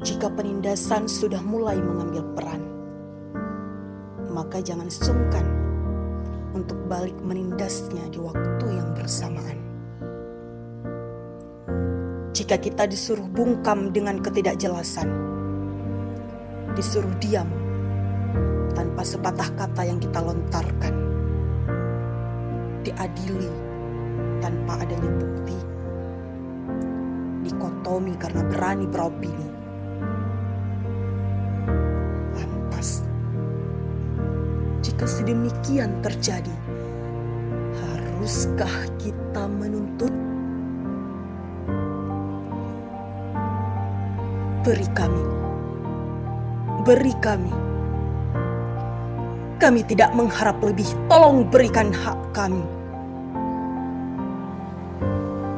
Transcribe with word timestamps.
Jika 0.00 0.32
penindasan 0.32 1.04
sudah 1.04 1.44
mulai 1.44 1.76
mengambil 1.76 2.24
peran, 2.32 2.64
maka 4.32 4.56
jangan 4.64 4.88
sungkan 4.88 5.44
untuk 6.56 6.88
balik 6.88 7.12
menindasnya 7.20 8.08
di 8.08 8.16
waktu 8.16 8.64
yang 8.80 8.96
bersamaan. 8.96 9.60
Jika 12.32 12.56
kita 12.56 12.88
disuruh 12.88 13.28
bungkam 13.28 13.92
dengan 13.92 14.24
ketidakjelasan, 14.24 15.04
disuruh 16.72 17.12
diam 17.20 17.52
tanpa 18.72 19.04
sepatah 19.04 19.52
kata 19.52 19.84
yang 19.84 20.00
kita 20.00 20.16
lontarkan, 20.16 20.96
diadili 22.88 23.52
tanpa 24.40 24.80
adanya 24.80 25.12
bukti, 25.12 25.58
dikotomi 27.44 28.16
karena 28.16 28.48
berani 28.48 28.88
beropini. 28.88 29.59
Jika 35.00 35.16
sedemikian 35.16 36.04
terjadi, 36.04 36.52
haruskah 37.72 38.84
kita 39.00 39.48
menuntut? 39.48 40.12
Beri 44.60 44.84
kami, 44.92 45.24
beri 46.84 47.16
kami. 47.16 47.48
Kami 49.56 49.80
tidak 49.88 50.12
mengharap 50.12 50.60
lebih, 50.60 50.92
tolong 51.08 51.48
berikan 51.48 51.88
hak 51.96 52.20
kami. 52.36 52.60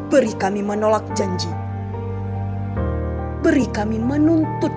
Beri 0.06 0.38
kami 0.38 0.62
menolak 0.62 1.02
janji. 1.18 1.50
Beri 3.42 3.66
kami 3.74 3.98
menuntut 3.98 4.70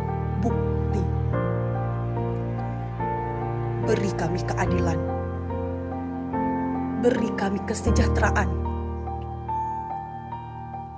Beri 3.96 4.12
kami 4.12 4.44
keadilan. 4.44 5.00
Beri 7.00 7.32
kami 7.40 7.64
kesejahteraan. 7.64 8.52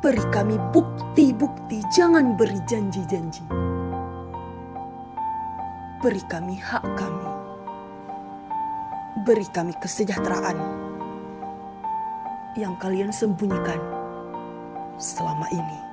Beri 0.01 0.25
kami 0.33 0.57
bukti-bukti, 0.73 1.85
jangan 1.93 2.33
beri 2.33 2.57
janji-janji. 2.65 3.45
Beri 6.01 6.23
kami 6.25 6.57
hak 6.57 6.81
kami. 6.97 7.29
Beri 9.29 9.45
kami 9.53 9.77
kesejahteraan 9.77 10.57
yang 12.57 12.73
kalian 12.81 13.13
sembunyikan 13.13 13.77
selama 14.97 15.45
ini. 15.53 15.86